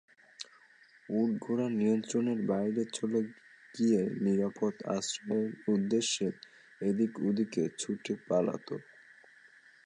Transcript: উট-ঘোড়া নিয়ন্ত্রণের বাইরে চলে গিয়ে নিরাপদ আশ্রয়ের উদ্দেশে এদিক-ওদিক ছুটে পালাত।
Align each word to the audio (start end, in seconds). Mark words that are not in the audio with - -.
উট-ঘোড়া 1.09 1.67
নিয়ন্ত্রণের 1.79 2.39
বাইরে 2.51 2.83
চলে 2.97 3.19
গিয়ে 3.75 4.01
নিরাপদ 4.23 4.73
আশ্রয়ের 4.95 5.51
উদ্দেশে 5.67 6.27
এদিক-ওদিক 6.81 7.51
ছুটে 7.79 8.13
পালাত। 8.27 8.67